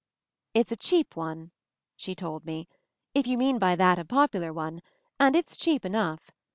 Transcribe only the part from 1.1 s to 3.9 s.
one," she told me, "if you mean by